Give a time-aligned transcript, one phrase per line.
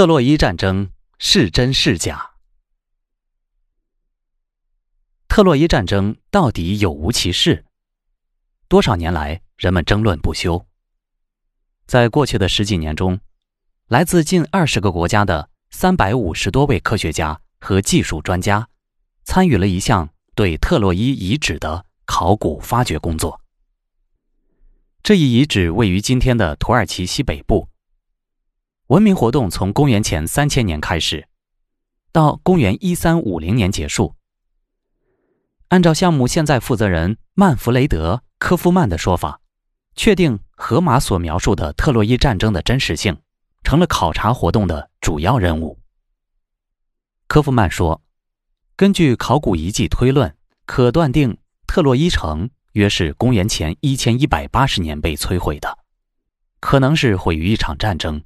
[0.00, 2.30] 特洛伊战争是真是假？
[5.28, 7.66] 特洛伊战争到底有无其事？
[8.66, 10.66] 多少年来，人们争论不休。
[11.84, 13.20] 在过去的十几年中，
[13.88, 18.70] 来自近二十个国家的三百五十多位科学家和技术专家，
[19.24, 23.42] 参与了一项对特洛伊遗址的考古发掘工作。
[25.02, 27.68] 这一遗址位于今天的土耳其西北部。
[28.90, 31.28] 文明活动从公元前三千年开始，
[32.10, 34.16] 到公元一三五零年结束。
[35.68, 39.40] 按照项目现在负责人曼弗雷德·科夫曼的说法，
[39.94, 43.16] 确定荷马所描述的特洛伊战争的真实性，
[43.62, 45.78] 成了考察活动的主要任务。
[47.28, 48.02] 科夫曼说
[48.74, 50.36] ：“根据考古遗迹推论，
[50.66, 51.38] 可断定
[51.68, 55.78] 特洛伊城约是公元前一千一百八十年被摧毁的，
[56.58, 58.20] 可能是毁于一场战争。”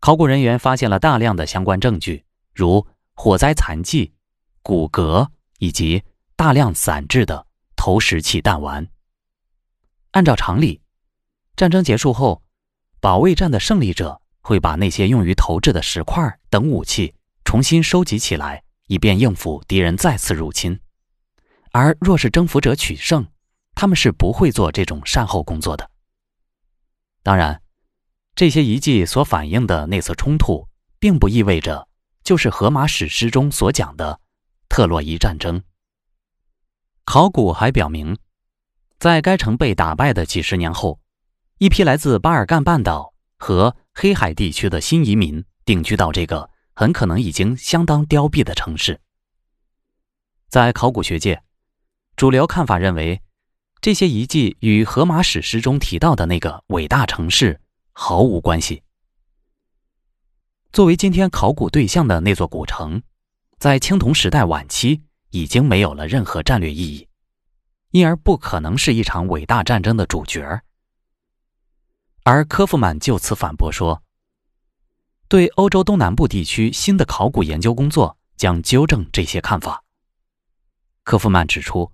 [0.00, 4.12] 考古人员发现了大量的相关证据，如火灾残迹、
[4.62, 6.02] 骨骼以及
[6.36, 8.86] 大量散置的投石器弹丸。
[10.12, 10.80] 按照常理，
[11.56, 12.42] 战争结束后，
[13.00, 20.78] 保卫战的胜利者会把那些用于投掷的石块等武器重新收集起来，以便应付敌人再次入侵。
[21.72, 23.26] 而若是征服者取胜，
[23.74, 25.90] 他们是不会做这种善后工作的。
[27.24, 27.60] 当然。
[28.38, 30.68] 这些遗迹所反映的那次冲突，
[31.00, 31.88] 并不意味着
[32.22, 34.20] 就是荷马史诗中所讲的
[34.68, 35.60] 特洛伊战争。
[37.04, 38.16] 考古还表明，
[39.00, 41.00] 在该城被打败的几十年后，
[41.58, 49.00] 一批来自巴尔干半岛和黑海地区的新移民定居到这个很可能已经相当凋敝的城市。
[50.48, 51.42] 在考古学界，
[52.14, 53.20] 主流看法认为，
[53.80, 57.60] 这些遗迹与荷马史诗中提到的那个伟大城市。
[58.00, 58.84] 毫无关系。
[60.72, 63.02] 作为今天考古对象的那座古城，
[63.58, 67.08] 在青铜时代晚期已经没有了任何战略意义，
[67.90, 70.62] 因而不可能是一场伟大战争的主角。
[72.22, 74.04] 而科夫曼就此反驳说
[75.26, 79.82] ：“对欧洲东南部地区新的考古研究工作将纠正这些看法。”
[81.02, 81.90] 科夫曼指出，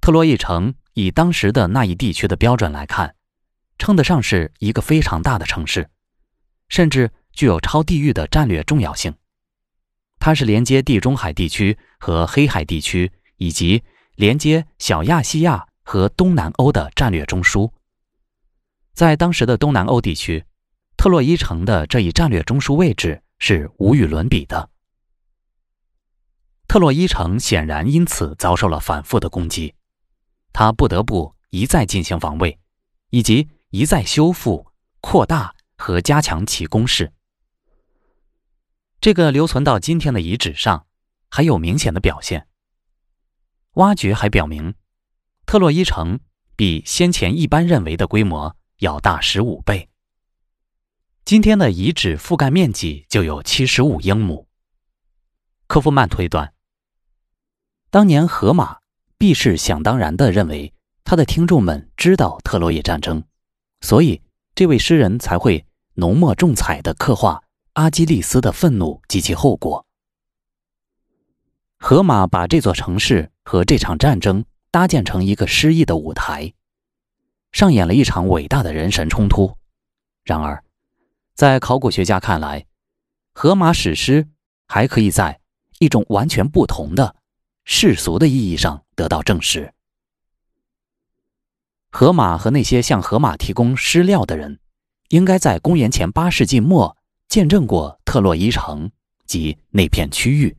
[0.00, 3.13] 特洛伊城以当时的那一地区的标准来看。
[3.84, 5.90] 称得上是一个非常大的城市，
[6.70, 9.14] 甚至具有超地域的战略重要性。
[10.18, 13.82] 它是连接地中海地区和黑海地区，以及
[14.14, 17.70] 连接小亚细亚和东南欧的战略中枢。
[18.94, 20.46] 在当时的东南欧地区，
[20.96, 24.70] 特洛伊城的这一战略中枢位置是无与伦比的。
[26.66, 29.74] 特洛伊城显然因此遭受了反复的攻击，
[30.54, 32.58] 他不得不一再进行防卫，
[33.10, 33.50] 以及。
[33.74, 34.70] 一再修复、
[35.00, 37.12] 扩大和加强其攻势。
[39.00, 40.86] 这个留存到今天的遗址上
[41.28, 42.46] 还有明显的表现。
[43.72, 44.76] 挖掘还表明，
[45.44, 46.20] 特洛伊城
[46.54, 49.90] 比先前一般认为的规模要大十五倍。
[51.24, 54.46] 今天的遗址覆盖面积就有七十五英亩。
[55.66, 56.54] 科夫曼推断，
[57.90, 58.78] 当年荷马
[59.18, 63.24] 必是想当然的认为他的听众们知道特洛伊战争。
[63.84, 64.22] 所以，
[64.54, 67.42] 这位诗人才会浓墨重彩地刻画
[67.74, 69.84] 阿基利斯的愤怒及其后果。
[71.76, 76.54] 荷马把这座城市和这场战争搭建成一个诗意的舞台，
[77.52, 79.54] 上演了一场伟大的人神冲突。
[80.24, 80.64] 然而，
[81.34, 82.64] 在考古学家看来，
[83.34, 84.26] 荷马史诗
[84.66, 85.38] 还可以在
[85.78, 87.14] 一种完全不同的
[87.66, 89.73] 世俗的意义上得到证实。
[91.96, 94.58] 荷马和那些向荷马提供尸料的人，
[95.10, 96.96] 应该在公元前八世纪末
[97.28, 98.90] 见证过特洛伊城
[99.26, 100.56] 及那片区域。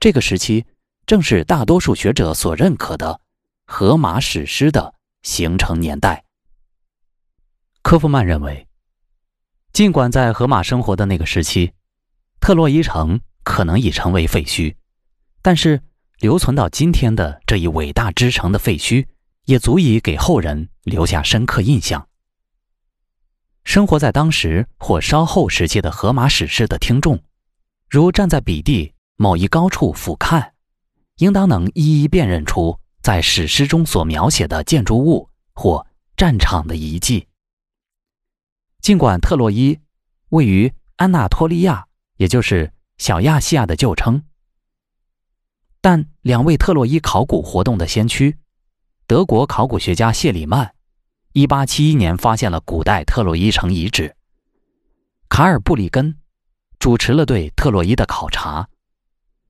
[0.00, 0.66] 这个时期
[1.06, 3.20] 正是大多数学者所认可的
[3.64, 4.92] 荷马史诗的
[5.22, 6.24] 形成年代。
[7.82, 8.66] 科夫曼认为，
[9.72, 11.74] 尽管在荷马生活的那个时期，
[12.40, 14.74] 特洛伊城可能已成为废墟，
[15.42, 15.80] 但是
[16.18, 19.06] 留存到今天的这一伟大之城的废墟。
[19.44, 22.08] 也足以给后人留下深刻印象。
[23.64, 27.22] 生活在当时或稍后时期的荷马史诗的听众，
[27.88, 30.50] 如站在彼地某一高处俯瞰，
[31.16, 35.86] 应当能一一辨认出在史诗中所描写的建筑物或
[36.16, 37.26] 战场的遗迹。
[38.80, 39.78] 尽管特洛伊
[40.28, 41.86] 位于安纳托利亚，
[42.16, 44.22] 也就是小亚细亚的旧称，
[45.80, 48.36] 但两位特洛伊考古活动的先驱。
[49.06, 50.72] 德国考古学家谢里曼，
[51.32, 54.16] 一八七一年发现了古代特洛伊城遗址。
[55.28, 56.18] 卡尔布里根
[56.78, 58.70] 主持了对特洛伊的考察，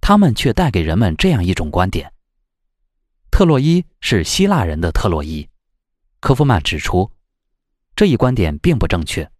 [0.00, 2.12] 他们却带给人们这样一种观点：
[3.30, 5.48] 特洛伊是希腊人的特洛伊。
[6.18, 7.12] 科夫曼指出，
[7.94, 9.30] 这一观点并不正确。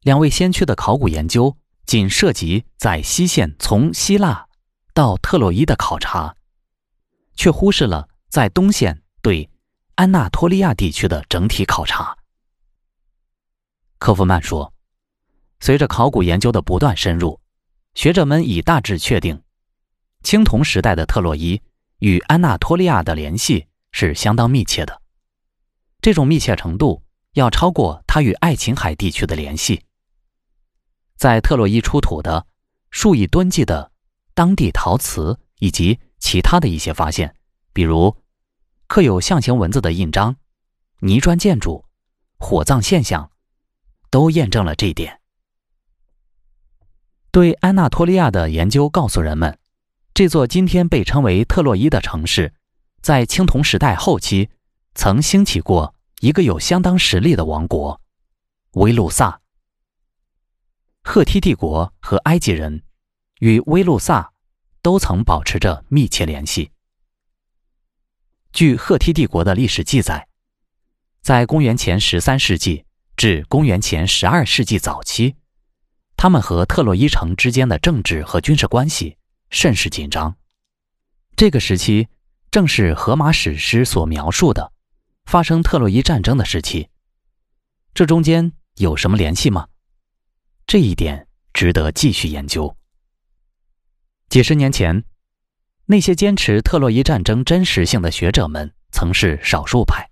[0.00, 1.54] 两位先驱的考古研究
[1.84, 4.46] 仅涉及在西线从希腊
[4.94, 6.34] 到特洛伊的考察，
[7.36, 9.48] 却忽视了在东线对
[9.94, 12.18] 安纳托利亚地区的整体考察。
[13.98, 14.72] 科夫曼说。
[15.60, 17.40] 随着考古研究的不断深入，
[17.94, 19.42] 学者们已大致确定，
[20.22, 21.62] 青铜时代的特洛伊
[22.00, 25.00] 与安纳托利亚的联系是相当密切的。
[26.02, 29.86] 这种密切程度要超过它与爱琴海地区的联系。
[31.16, 32.46] 在特洛伊出土的
[32.90, 33.90] 数以吨计的
[34.34, 37.34] 当地陶瓷以及其他的一些发现，
[37.72, 38.14] 比如
[38.94, 40.36] 刻有象形文字的印章、
[41.00, 41.84] 泥砖建筑、
[42.38, 43.28] 火葬现象，
[44.08, 45.20] 都验证了这一点。
[47.32, 49.58] 对安纳托利亚的研究告诉人们，
[50.14, 52.54] 这座今天被称为特洛伊的城市，
[53.02, 54.50] 在青铜时代后期
[54.94, 58.00] 曾兴起过一个有相当实力的王国——
[58.78, 59.40] 威路萨。
[61.02, 62.84] 赫梯帝国和埃及人
[63.40, 64.32] 与威路萨
[64.82, 66.70] 都曾保持着密切联系。
[68.54, 70.28] 据赫梯帝国的历史记载，
[71.20, 72.84] 在公元前十三世纪
[73.16, 75.34] 至公元前十二世纪早期。
[76.16, 79.16] 他们和特洛伊城之间的政治和军事关系
[79.50, 80.36] 甚是紧张。
[81.34, 82.06] 这个时期
[82.52, 84.72] 正是荷马史诗所描述的
[85.26, 86.88] 发生特洛伊战争的时期。
[87.92, 89.66] 这中间有什么联系吗？
[90.64, 92.76] 这一点值得继续研究。
[94.28, 95.02] 几十年前，
[95.86, 100.08] 那些坚持特洛伊战争真实性的学者们曾是少数派，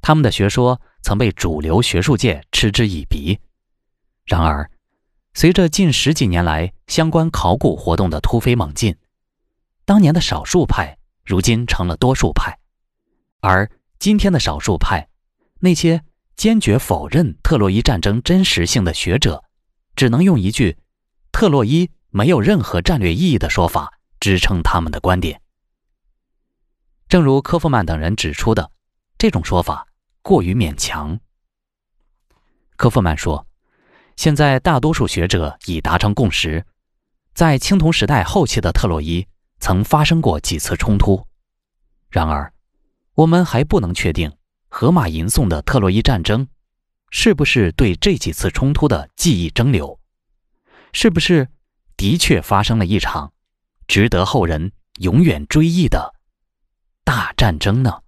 [0.00, 3.38] 他们的学说曾被主流学术界嗤之以鼻。
[4.24, 4.70] 然而，
[5.34, 8.96] 随着近十几年来相关考古活动的突飞猛进，
[9.84, 12.58] 当年的少数派如今成了多数派，
[13.40, 15.08] 而今天的少数派，
[15.58, 16.02] 那些
[16.34, 19.44] 坚决否认特洛伊战争真实性的学者，
[19.94, 20.78] 只能用一句
[21.30, 23.99] “特洛伊没有任何战略意义”的说法。
[24.20, 25.40] 支撑他们的观点。
[27.08, 28.70] 正如科夫曼等人指出的，
[29.18, 29.86] 这种说法
[30.22, 31.18] 过于勉强。
[32.76, 33.44] 科夫曼说。
[34.16, 36.66] 现在，大多数学者已达成共识，
[37.32, 39.26] 在青铜时代后期的特洛伊
[39.60, 41.26] 曾发生过几次冲突。
[42.10, 42.52] 然而，
[43.14, 44.30] 我们还不能确定
[44.68, 46.46] 荷马吟诵的特洛伊战争
[47.08, 49.98] 是不是对这几次冲突的记忆蒸馏，
[50.92, 51.48] 是不是
[51.96, 53.32] 的确发生了一场
[53.90, 54.70] 值得后人
[55.00, 56.14] 永远追忆的
[57.02, 58.02] 大战争呢？